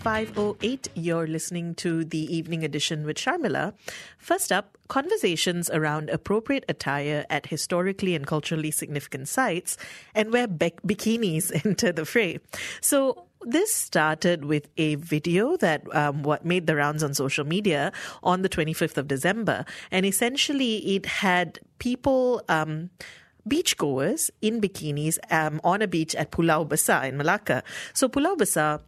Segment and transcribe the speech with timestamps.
[0.00, 0.88] 5.08.
[0.94, 3.74] You're listening to the evening edition with Sharmila.
[4.16, 9.76] First up, conversations around appropriate attire at historically and culturally significant sites
[10.14, 12.38] and where be- bikinis enter the fray.
[12.80, 17.92] So this started with a video that um, what made the rounds on social media
[18.22, 22.42] on the 25th of December, and essentially it had people.
[22.48, 22.90] Um,
[23.48, 27.62] beachgoers in bikinis um, on a beach at Pulau Besar in Malacca.
[27.94, 28.80] So Pulau Besar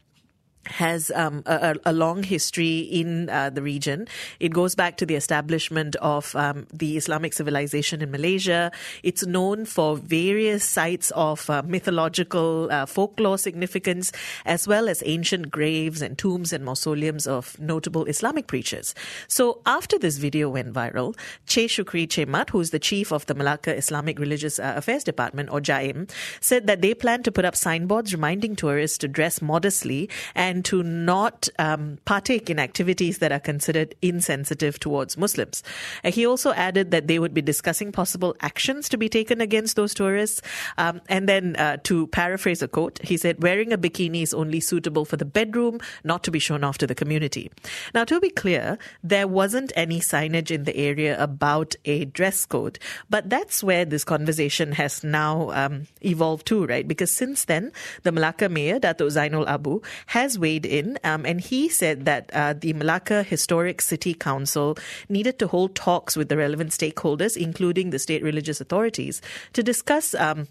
[0.67, 4.07] has um, a, a, long history in uh, the region.
[4.39, 8.71] It goes back to the establishment of um, the Islamic civilization in Malaysia.
[9.03, 14.13] It's known for various sites of uh, mythological uh, folklore significance,
[14.45, 18.95] as well as ancient graves and tombs and mausoleums of notable Islamic preachers.
[19.27, 21.17] So after this video went viral,
[21.47, 25.51] Che Sukri Che Mat, who's the chief of the Malacca Islamic Religious uh, Affairs Department,
[25.51, 26.09] or JAIM,
[26.41, 30.67] said that they plan to put up signboards reminding tourists to dress modestly and and
[30.67, 35.63] to not um, partake in activities that are considered insensitive towards Muslims.
[36.05, 39.77] Uh, he also added that they would be discussing possible actions to be taken against
[39.77, 40.43] those tourists.
[40.77, 44.61] Um, and then, uh, to paraphrase a quote, he said, wearing a bikini is only
[44.61, 47.51] suitable for the bedroom, not to be shown off to the community.
[47.95, 52.79] Now, to be clear, there wasn't any signage in the area about a dress code,
[53.09, 56.87] but that's where this conversation has now um, evolved to, right?
[56.87, 61.71] Because since then, the Malacca mayor, Dato Zainul Abu, has weighed in, um, and he
[61.71, 64.77] said that uh, the Malacca Historic City Council
[65.09, 69.23] needed to hold talks with the relevant stakeholders, including the state religious authorities,
[69.55, 70.15] to discuss.
[70.15, 70.49] Um,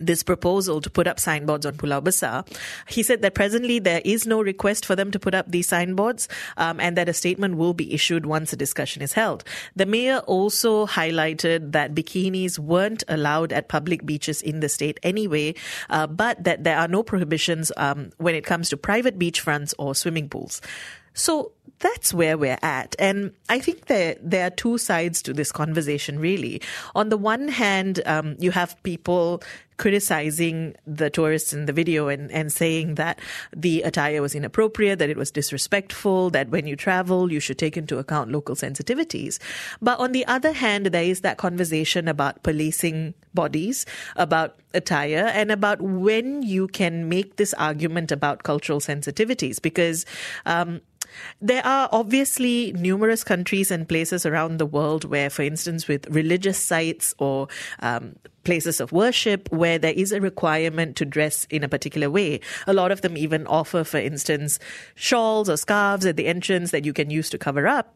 [0.00, 2.44] this proposal to put up signboards on Pulau Besar.
[2.88, 6.28] He said that presently there is no request for them to put up these signboards
[6.56, 9.44] um, and that a statement will be issued once a discussion is held.
[9.74, 15.54] The mayor also highlighted that bikinis weren't allowed at public beaches in the state anyway,
[15.90, 19.94] uh, but that there are no prohibitions um, when it comes to private beachfronts or
[19.94, 20.60] swimming pools.
[21.14, 22.94] So that's where we're at.
[22.98, 26.60] And I think there, there are two sides to this conversation, really.
[26.94, 29.42] On the one hand, um, you have people
[29.76, 33.18] criticizing the tourists in the video and, and saying that
[33.54, 37.76] the attire was inappropriate, that it was disrespectful, that when you travel, you should take
[37.76, 39.38] into account local sensitivities.
[39.82, 43.84] But on the other hand, there is that conversation about policing bodies,
[44.16, 49.60] about attire, and about when you can make this argument about cultural sensitivities.
[49.60, 50.06] Because
[50.46, 50.80] um,
[51.40, 56.58] there are obviously numerous countries and places around the world where, for instance, with religious
[56.58, 57.48] sites or
[57.80, 62.40] um, places of worship where there is a requirement to dress in a particular way.
[62.66, 64.58] A lot of them even offer, for instance,
[64.94, 67.95] shawls or scarves at the entrance that you can use to cover up.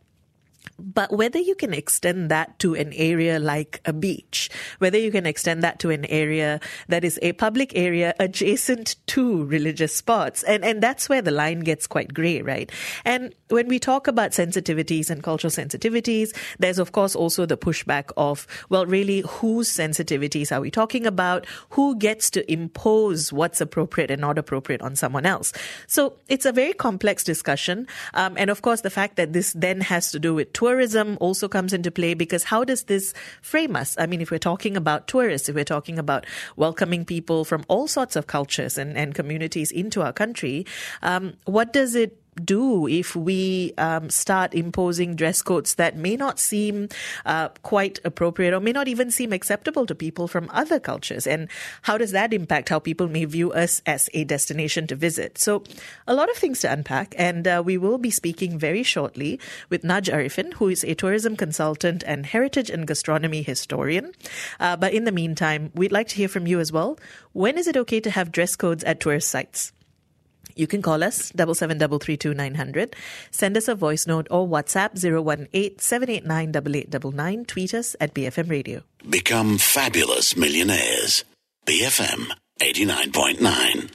[0.78, 5.26] But whether you can extend that to an area like a beach, whether you can
[5.26, 10.64] extend that to an area that is a public area adjacent to religious spots, and,
[10.64, 12.70] and that's where the line gets quite gray, right?
[13.04, 18.10] And when we talk about sensitivities and cultural sensitivities, there's of course also the pushback
[18.16, 21.46] of, well, really, whose sensitivities are we talking about?
[21.70, 25.52] Who gets to impose what's appropriate and not appropriate on someone else?
[25.86, 27.86] So it's a very complex discussion.
[28.14, 31.48] Um, and of course, the fact that this then has to do with tourism also
[31.48, 33.96] comes into play because how does this frame us?
[33.98, 37.86] I mean, if we're talking about tourists, if we're talking about welcoming people from all
[37.86, 40.66] sorts of cultures and, and communities into our country,
[41.02, 46.38] um, what does it do if we um, start imposing dress codes that may not
[46.38, 46.88] seem
[47.26, 51.26] uh, quite appropriate or may not even seem acceptable to people from other cultures?
[51.26, 51.48] And
[51.82, 55.38] how does that impact how people may view us as a destination to visit?
[55.38, 55.64] So,
[56.06, 59.82] a lot of things to unpack, and uh, we will be speaking very shortly with
[59.82, 64.12] Naj Arifin, who is a tourism consultant and heritage and gastronomy historian.
[64.58, 66.98] Uh, but in the meantime, we'd like to hear from you as well.
[67.32, 69.72] When is it okay to have dress codes at tourist sites?
[70.56, 72.96] You can call us double seven double three two nine hundred.
[73.30, 76.90] Send us a voice note or WhatsApp zero one eight seven eight nine double eight
[76.90, 77.44] double nine.
[77.44, 78.82] Tweet us at BFM Radio.
[79.08, 81.24] Become fabulous millionaires.
[81.66, 83.90] BFM eighty nine point nine.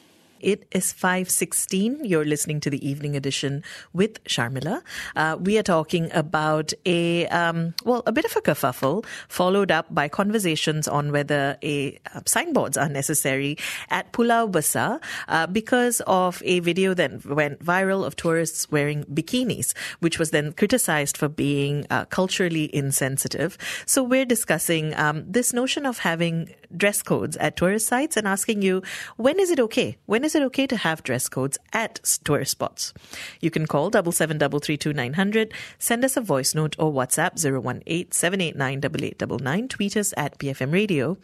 [0.46, 2.02] It is 5.16.
[2.08, 3.64] You're listening to the evening edition
[3.94, 4.84] with Sharmila.
[5.16, 9.92] Uh, we are talking about a, um, well, a bit of a kerfuffle followed up
[9.92, 13.58] by conversations on whether a uh, signboards are necessary
[13.90, 19.74] at Pulau Besar uh, because of a video that went viral of tourists wearing bikinis,
[20.00, 23.58] which was then criticized for being uh, culturally insensitive.
[23.88, 28.62] So we're discussing um, this notion of having dress codes at tourist sites and asking
[28.62, 28.84] you,
[29.18, 29.98] when is it okay?
[30.06, 32.94] When is is it okay to have dress codes at tourist spots?
[33.40, 36.76] You can call double seven double three two nine hundred, send us a voice note
[36.78, 41.16] or WhatsApp 018-789-8899, tweet us at BFM Radio.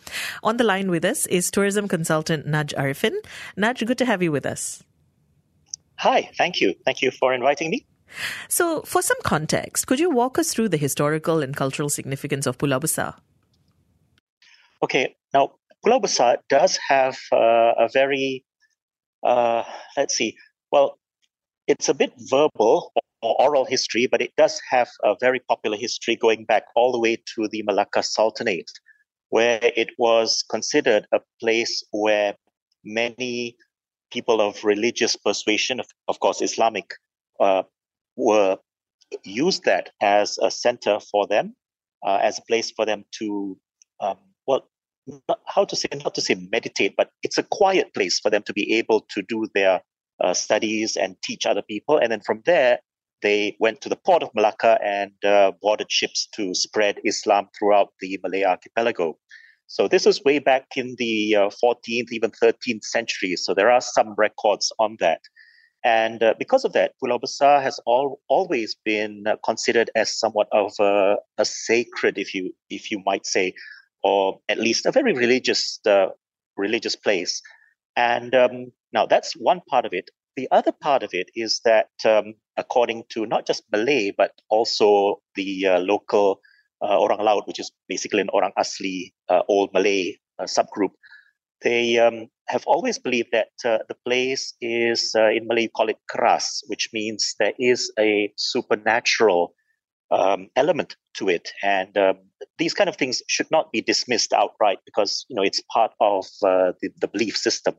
[0.44, 3.12] On the line with us is tourism consultant Naj Arifin.
[3.58, 4.82] Naj, good to have you with us.
[5.98, 6.74] Hi, thank you.
[6.86, 7.86] Thank you for inviting me.
[8.48, 12.58] So, for some context, could you walk us through the historical and cultural significance of
[12.58, 13.18] Pulau Besar?
[14.82, 15.56] Okay, now
[15.86, 18.46] Pulau Besar does have uh, a very,
[19.24, 19.64] uh,
[19.98, 20.36] let's see,
[20.72, 20.98] well,
[21.68, 22.92] it's a bit verbal
[23.22, 27.00] or oral history, but it does have a very popular history going back all the
[27.00, 28.72] way to the Malacca Sultanate,
[29.30, 32.36] where it was considered a place where
[32.84, 33.56] many
[34.12, 36.92] people of religious persuasion, of, of course, Islamic,
[37.40, 37.64] uh,
[38.16, 38.58] were
[39.24, 41.56] used that as a center for them,
[42.06, 43.58] uh, as a place for them to,
[44.00, 44.18] um,
[45.48, 48.54] how to say, not to say meditate, but it's a quiet place for them to
[48.54, 49.82] be able to do their
[50.24, 51.98] uh, studies and teach other people.
[51.98, 52.80] And then from there,
[53.22, 57.90] they went to the port of Malacca and uh, boarded ships to spread Islam throughout
[58.00, 59.18] the Malay archipelago.
[59.68, 63.36] So this is way back in the uh, 14th, even 13th century.
[63.38, 65.22] So there are some records on that.
[65.84, 70.74] And uh, because of that, Pulau Besar has all, always been considered as somewhat of
[70.80, 73.54] a, a, sacred, if you if you might say,
[74.04, 76.08] or at least a very religious uh,
[76.58, 77.42] religious place.
[77.96, 80.10] And um, now that's one part of it.
[80.38, 85.22] The other part of it is that, um, according to not just Malay but also
[85.36, 86.40] the uh, local
[86.82, 90.92] uh, Orang Laut, which is basically an Orang Asli uh, Old Malay uh, subgroup,
[91.62, 95.98] they um, have always believed that uh, the place is, in Malay, you call it
[96.10, 99.54] keras, which means there is a supernatural
[100.12, 101.52] um, element to it.
[101.64, 102.18] And um,
[102.58, 106.26] these kind of things should not be dismissed outright because, you know, it's part of
[106.44, 107.76] uh, the, the, belief system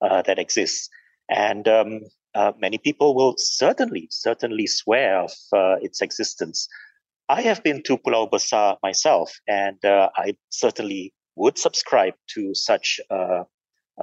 [0.00, 0.88] that exists.
[1.28, 2.00] And um,
[2.58, 5.32] many people will certainly, certainly swear of
[5.82, 6.68] its existence.
[7.30, 12.98] I have been to Pulau Besar myself, and uh, I certainly would subscribe to such
[13.08, 13.44] uh,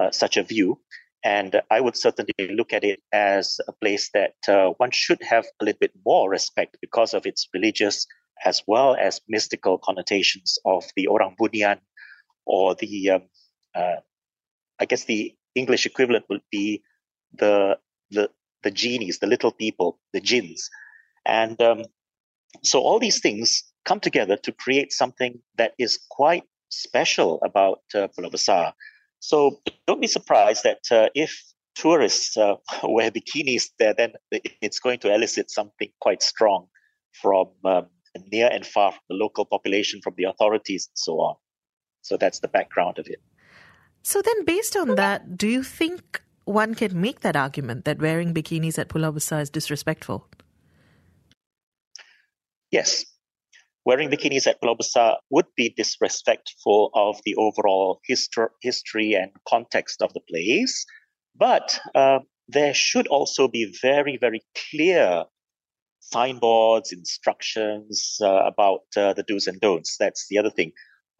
[0.00, 0.80] uh, such a view.
[1.24, 5.44] And I would certainly look at it as a place that uh, one should have
[5.60, 8.06] a little bit more respect because of its religious
[8.44, 11.80] as well as mystical connotations of the Orang Bunian
[12.46, 13.22] or the, um,
[13.74, 13.96] uh,
[14.78, 16.82] I guess the English equivalent would be
[17.36, 17.78] the,
[18.10, 18.30] the,
[18.62, 20.70] the genies, the little people, the jinns.
[21.26, 21.84] And um,
[22.62, 28.08] so all these things come together to create something that is quite special about uh,
[28.08, 28.74] Pulau Besar.
[29.20, 31.42] So don't be surprised that uh, if
[31.74, 36.68] tourists uh, wear bikinis there, then it's going to elicit something quite strong
[37.20, 37.86] from um,
[38.30, 41.36] near and far, from the local population, from the authorities, and so on.
[42.02, 43.20] So that's the background of it.
[44.02, 48.32] So then, based on that, do you think one can make that argument that wearing
[48.32, 50.26] bikinis at Pulau Besar is disrespectful?
[52.70, 53.04] Yes,
[53.88, 60.02] wearing bikinis at Pulau Besar would be disrespectful of the overall histor- history and context
[60.02, 60.84] of the place.
[61.34, 62.18] But uh,
[62.48, 65.24] there should also be very, very clear
[66.00, 69.96] signboards, instructions uh, about uh, the do's and don'ts.
[69.98, 70.72] That's the other thing.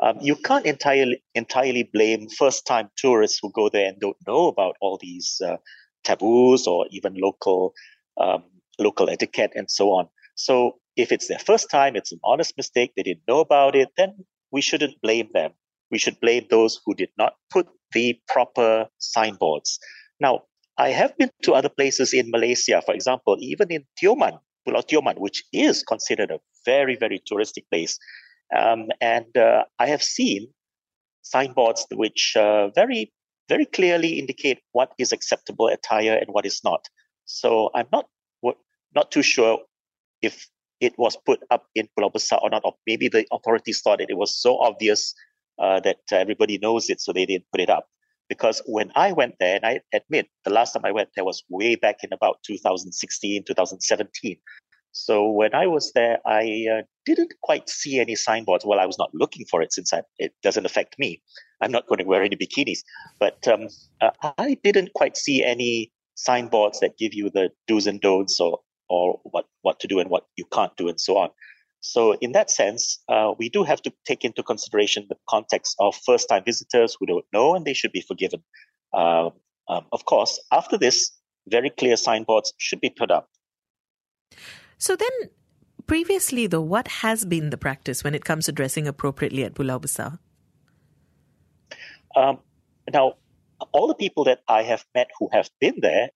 [0.03, 4.77] Um, you can't entirely entirely blame first-time tourists who go there and don't know about
[4.83, 5.57] all these uh,
[6.05, 7.73] taboos or even local
[8.21, 8.45] um,
[8.79, 10.09] local etiquette and so on.
[10.37, 13.89] So if it's their first time, it's an honest mistake, they didn't know about it,
[13.97, 15.53] then we shouldn't blame them.
[15.91, 19.79] We should blame those who did not put the proper signboards.
[20.21, 20.43] Now,
[20.77, 25.19] I have been to other places in Malaysia, for example, even in Tioman, Pulau Tioman,
[25.19, 27.99] which is considered a very, very touristic place.
[28.57, 30.49] Um, and uh, I have seen
[31.23, 33.13] signboards which uh, very,
[33.49, 36.87] very clearly indicate what is acceptable attire and what is not.
[37.25, 38.07] So I'm not
[38.95, 39.59] not too sure
[40.23, 40.49] if
[40.81, 44.11] it was put up in Pulau Besar or not, or maybe the authorities thought that
[44.11, 45.15] it was so obvious
[45.59, 47.89] uh, that everybody knows it, so they didn't put it up.
[48.29, 51.43] Because when I went there, and I admit the last time I went there was
[51.49, 54.37] way back in about 2016, 2017.
[54.93, 58.65] So when I was there, I uh, didn't quite see any signboards.
[58.67, 61.23] Well, I was not looking for it since I, it doesn't affect me.
[61.61, 62.81] I'm not going to wear any bikinis.
[63.19, 63.69] But um,
[64.01, 68.59] uh, I didn't quite see any signboards that give you the do's and don'ts or
[68.89, 71.31] or what, what to do and what you can't do and so on.
[71.81, 75.95] So in that sense, uh, we do have to take into consideration the context of
[76.07, 78.43] first-time visitors who don't know and they should be forgiven.
[78.93, 79.31] Uh,
[79.69, 81.13] um, of course, after this,
[81.49, 83.29] very clear signboards should be put up.
[84.77, 85.31] So then,
[85.87, 89.81] previously though, what has been the practice when it comes to dressing appropriately at Pulau
[89.81, 90.19] Besar?
[92.17, 92.39] Um,
[92.93, 93.15] now,
[93.73, 96.11] all the people that I have met who have been there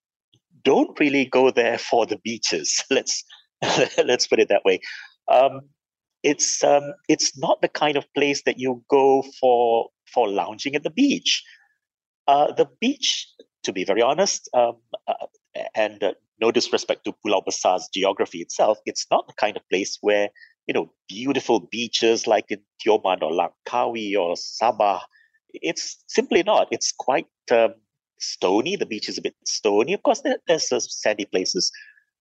[0.65, 2.83] don't really go there for the beaches.
[2.91, 3.25] Let's
[4.05, 4.81] let's put it that way.
[5.29, 5.61] Um,
[6.23, 10.83] it's um, it's not the kind of place that you go for for lounging at
[10.83, 11.43] the beach.
[12.29, 13.29] Uh, the beach,
[13.65, 14.77] to be very honest, um,
[15.09, 15.27] uh,
[15.75, 19.99] and uh, no disrespect to Pulau Besar's geography itself, it's not the kind of place
[20.01, 20.29] where
[20.67, 25.01] you know beautiful beaches like in Tioman or Langkawi or Sabah.
[25.55, 26.69] It's simply not.
[26.71, 27.75] It's quite um,
[28.23, 28.77] stony.
[28.77, 29.93] The beach is a bit stony.
[29.93, 30.69] Of course, there, there's
[31.03, 31.71] sandy places,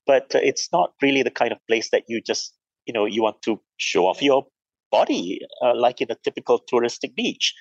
[0.05, 2.55] but uh, it's not really the kind of place that you just
[2.85, 4.45] you know you want to show off your
[4.91, 7.53] body uh, like in a typical touristic beach.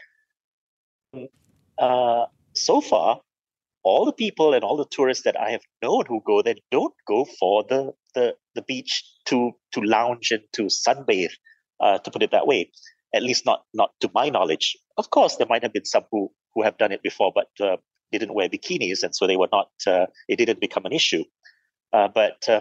[1.78, 3.20] Uh, so far,
[3.82, 6.94] all the people and all the tourists that I have known who go there don't
[7.06, 11.30] go for the the, the beach to to lounge and to sunbathe,
[11.80, 12.70] uh, to put it that way.
[13.14, 14.76] At least not not to my knowledge.
[14.96, 17.76] Of course, there might have been some who who have done it before, but uh,
[18.12, 19.70] didn't wear bikinis, and so they were not.
[19.86, 21.24] Uh, it didn't become an issue.
[21.92, 22.60] Uh, but uh,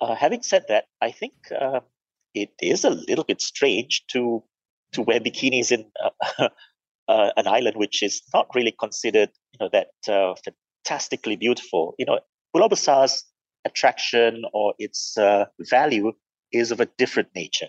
[0.00, 1.34] uh, having said that, I think
[2.34, 4.42] it is a little bit strange to
[4.92, 5.86] to wear bikinis in
[7.10, 10.34] uh, an island which is not really considered, you know, that uh,
[10.84, 11.94] fantastically beautiful.
[11.98, 12.20] You know,
[12.54, 13.24] Pulau Besar's
[13.64, 16.12] attraction or its uh, value
[16.52, 17.68] is of a different nature.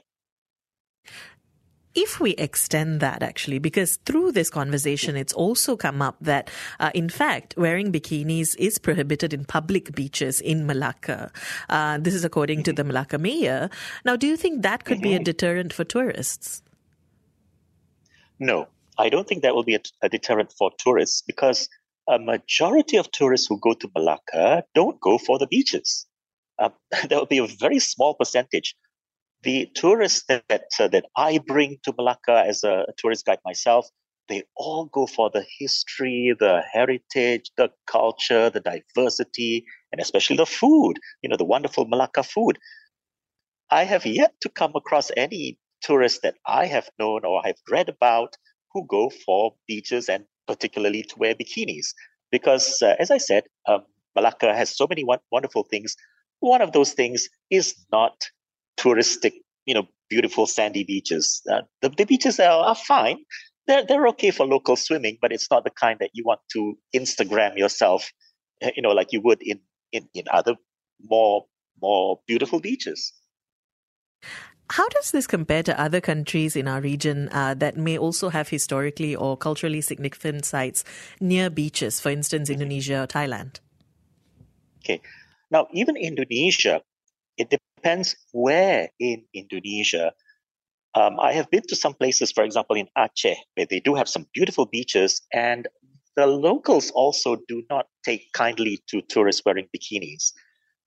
[1.93, 6.91] If we extend that, actually, because through this conversation, it's also come up that, uh,
[6.93, 11.31] in fact, wearing bikinis is prohibited in public beaches in Malacca.
[11.69, 13.69] Uh, this is according to the Malacca mayor.
[14.05, 15.23] Now, do you think that could be a mm-hmm.
[15.23, 16.61] deterrent for tourists?
[18.39, 18.67] No,
[18.97, 21.67] I don't think that will be a, a deterrent for tourists because
[22.07, 26.05] a majority of tourists who go to Malacca don't go for the beaches.
[26.57, 26.69] Uh,
[27.09, 28.75] there will be a very small percentage.
[29.43, 33.87] The tourists that that, uh, that I bring to Malacca as a, tourist guide myself,
[34.29, 40.45] they all go for the history, the heritage, the culture, the diversity, and especially the
[40.45, 40.93] food.
[41.21, 42.59] You know, the wonderful Malacca food.
[43.71, 47.89] I have yet to come across any tourists that I have known or have read
[47.89, 48.37] about
[48.73, 51.87] who go for beaches and particularly to wear bikinis.
[52.31, 55.95] Because, uh, as I said, um, Malacca has so many wonderful things.
[56.39, 58.13] One of those things is not
[58.81, 59.33] touristic,
[59.65, 61.41] you know, beautiful sandy beaches.
[61.49, 63.17] Uh, the, the, beaches are, are fine.
[63.67, 66.77] They're, they're okay for local swimming, but it's not the kind that you want to
[66.95, 68.11] Instagram yourself,
[68.63, 69.59] uh, you know, like you would in,
[69.91, 70.55] in, in other
[70.99, 71.45] more,
[71.81, 73.13] more beautiful beaches.
[74.71, 78.47] How does this compare to other countries in our region uh, that may also have
[78.47, 80.85] historically or culturally significant sites
[81.19, 83.59] near beaches, for instance, Indonesia or Thailand?
[84.79, 85.01] Okay.
[85.51, 86.81] Now, even Indonesia,
[87.41, 90.13] it depends where in Indonesia.
[90.93, 94.09] Um, I have been to some places, for example, in Aceh, where they do have
[94.09, 95.67] some beautiful beaches, and
[96.15, 100.33] the locals also do not take kindly to tourists wearing bikinis.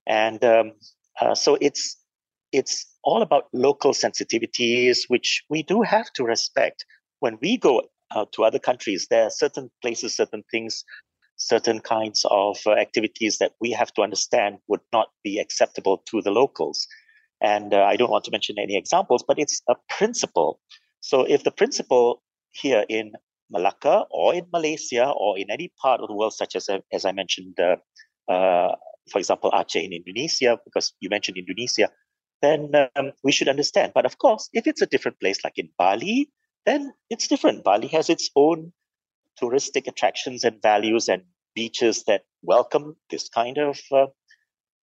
[0.06, 0.72] And um,
[1.20, 1.96] uh, so it's
[2.52, 6.84] it's all about local sensitivities, which we do have to respect.
[7.20, 7.82] When we go
[8.32, 10.84] to other countries, there are certain places, certain things,
[11.44, 16.22] certain kinds of uh, activities that we have to understand would not be acceptable to
[16.22, 16.88] the locals.
[17.42, 20.60] And uh, I don't want to mention any examples, but it's a principle.
[21.00, 22.22] So if the principle
[22.52, 23.12] here in
[23.50, 27.12] Malacca or in Malaysia or in any part of the world, such as as I
[27.12, 27.76] mentioned, uh,
[28.32, 28.72] uh,
[29.12, 31.90] for example, Aceh in Indonesia, because you mentioned Indonesia,
[32.40, 33.92] then um, we should understand.
[33.94, 36.32] But of course, if it's a different place like in Bali,
[36.64, 37.64] then it's different.
[37.64, 38.72] Bali has its own
[39.36, 41.22] touristic attractions and values and
[41.54, 44.06] beaches that welcome this kind of uh,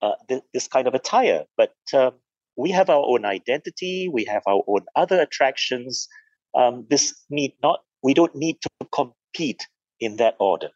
[0.02, 1.44] uh, th- this kind of attire.
[1.56, 2.12] But um,
[2.56, 4.08] we have our own identity.
[4.12, 6.08] We have our own other attractions.
[6.54, 7.80] Um, this need not.
[8.02, 9.66] We don't need to compete
[10.00, 10.70] in that order.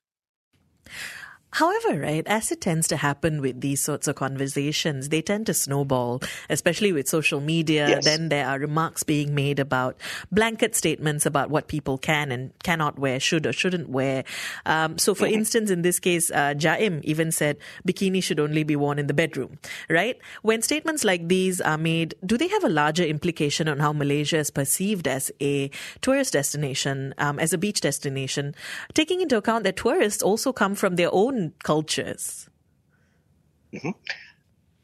[1.56, 5.54] However, right, as it tends to happen with these sorts of conversations, they tend to
[5.54, 6.20] snowball,
[6.50, 7.88] especially with social media.
[7.88, 8.04] Yes.
[8.04, 9.96] Then there are remarks being made about
[10.30, 14.24] blanket statements about what people can and cannot wear, should or shouldn't wear.
[14.66, 15.36] Um, so, for mm-hmm.
[15.36, 17.56] instance, in this case, uh, Jaim even said
[17.88, 19.58] bikini should only be worn in the bedroom,
[19.88, 20.18] right?
[20.42, 24.36] When statements like these are made, do they have a larger implication on how Malaysia
[24.36, 25.70] is perceived as a
[26.02, 28.54] tourist destination, um, as a beach destination,
[28.92, 32.48] taking into account that tourists also come from their own cultures?
[33.74, 33.90] Mm-hmm.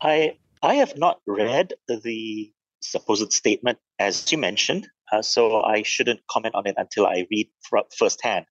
[0.00, 6.20] I I have not read the supposed statement as you mentioned, uh, so I shouldn't
[6.28, 8.46] comment on it until I read fr- firsthand.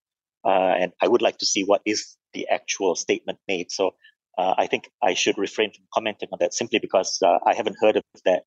[0.46, 3.72] Uh, and I would like to see what is the actual statement made.
[3.72, 3.92] So
[4.38, 7.76] uh, I think I should refrain from commenting on that simply because uh, I haven't
[7.80, 8.44] heard of that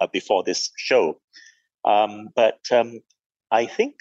[0.00, 1.20] uh, before this show.
[1.84, 3.00] Um, but um,
[3.50, 3.94] I think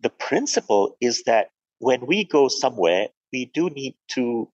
[0.00, 4.48] the principle is that when we go somewhere, we do need to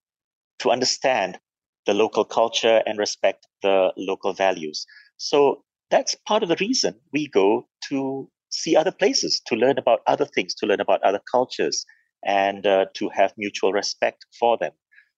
[0.61, 1.39] to understand
[1.87, 4.87] the local culture and respect the local values.
[5.17, 10.01] So that's part of the reason we go to see other places, to learn about
[10.07, 11.85] other things, to learn about other cultures,
[12.25, 14.73] and uh, to have mutual respect for them.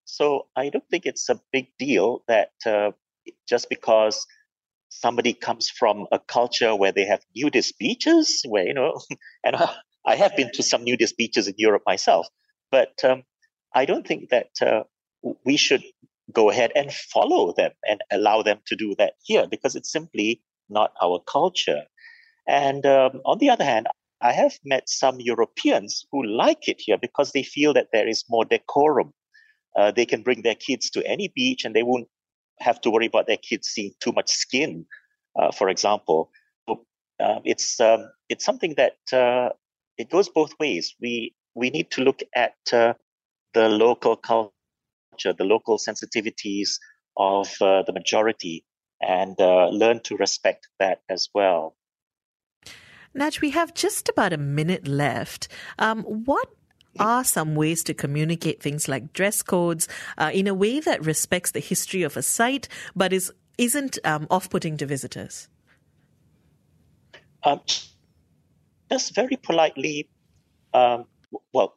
[0.05, 2.91] So I don't think it's a big deal that uh,
[3.49, 4.27] just because
[4.89, 9.01] somebody comes from a culture where they have nudist beaches, where, you know,
[9.45, 9.57] and
[10.07, 12.27] I have been to some nudist beaches in Europe myself,
[12.71, 13.23] but um,
[13.75, 14.85] I don't think that uh,
[15.45, 15.83] we should
[16.33, 20.43] go ahead and follow them and allow them to do that here because it's simply
[20.69, 21.83] not our culture.
[22.47, 23.87] And um, on the other hand,
[24.21, 28.25] I have met some Europeans who like it here because they feel that there is
[28.31, 29.13] more decorum.
[29.77, 32.09] Uh, they can bring their kids to any beach and they won't
[32.61, 34.87] have to worry about their kids seeing too much skin,
[35.39, 36.31] uh, for example.
[36.69, 39.51] Uh, it's um, it's something that uh,
[39.97, 40.95] it goes both ways.
[41.01, 42.95] We we need to look at uh,
[43.55, 46.79] the local culture, the local sensitivities
[47.17, 48.65] of uh, the majority,
[49.01, 51.77] and learn to respect that as well.
[53.15, 55.49] Naj, we have just about a minute left.
[55.79, 56.49] Um, what
[56.99, 61.51] are some ways to communicate things like dress codes uh, in a way that respects
[61.51, 65.49] the history of a site but is isn't um, off-putting to visitors?
[67.43, 67.61] Um,
[68.91, 70.09] just very politely,
[70.73, 71.07] um,
[71.53, 71.77] well,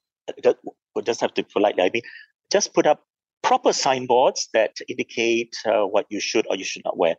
[1.01, 1.83] doesn't have to politely.
[1.83, 2.03] I mean,
[2.51, 3.03] just put up
[3.43, 7.15] proper signboards that indicate uh, what you should or you should not wear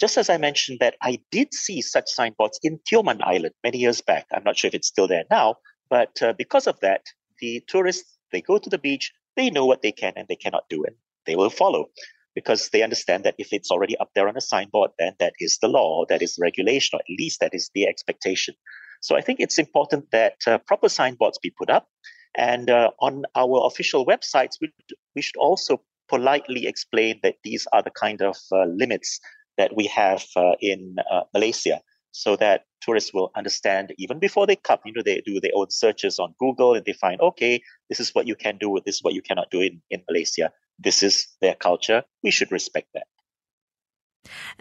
[0.00, 4.00] just as I mentioned that I did see such signboards in Tioman Island many years
[4.00, 4.26] back.
[4.32, 5.56] I'm not sure if it's still there now,
[5.90, 7.02] but uh, because of that,
[7.40, 10.64] the tourists, they go to the beach, they know what they can and they cannot
[10.70, 10.96] do, and
[11.26, 11.86] they will follow
[12.34, 15.58] because they understand that if it's already up there on a signboard, then that is
[15.60, 18.54] the law, that is regulation, or at least that is the expectation.
[19.00, 21.88] So I think it's important that uh, proper signboards be put up.
[22.34, 24.72] And uh, on our official websites, we,
[25.14, 29.20] we should also politely explain that these are the kind of uh, limits
[29.58, 31.80] that we have uh, in uh, Malaysia
[32.12, 34.78] so that tourists will understand even before they come.
[34.84, 38.14] You know, they do their own searches on Google and they find, okay, this is
[38.14, 40.50] what you can do, this is what you cannot do in, in Malaysia.
[40.78, 42.04] This is their culture.
[42.22, 43.06] We should respect that.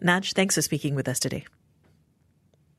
[0.01, 1.45] Naj, thanks for speaking with us today.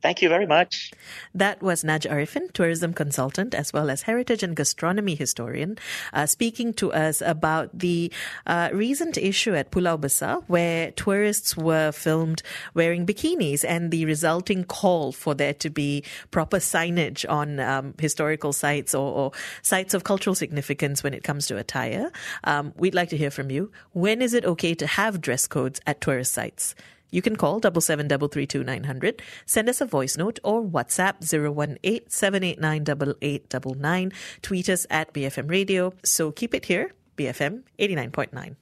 [0.07, 0.93] Thank you very much.
[1.35, 5.79] That was Naj Arifin, tourism consultant as well as heritage and gastronomy historian,
[6.13, 8.13] uh, speaking to us about the
[8.47, 14.63] uh, recent issue at Pulau Besar where tourists were filmed wearing bikinis and the resulting
[14.63, 20.05] call for there to be proper signage on um, historical sites or, or, sites of
[20.05, 22.13] cultural significance when it comes to attire.
[22.45, 23.73] Um, we'd like to hear from you.
[23.93, 26.77] When is it okay to have dress codes at tourist sites?
[27.11, 29.23] You can call double seven double three two nine hundred.
[29.47, 34.13] Send us a voice note or WhatsApp 018-789-8899.
[34.43, 35.93] Tweet us at BFM Radio.
[36.05, 38.57] So keep it here, BFM 89.9.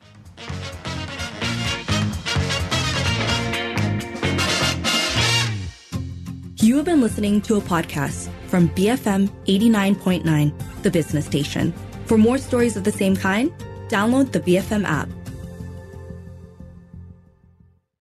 [6.64, 11.74] You have been listening to a podcast from BFM 89.9, the business station.
[12.07, 13.52] For more stories of the same kind,
[13.88, 15.09] download the BFM app.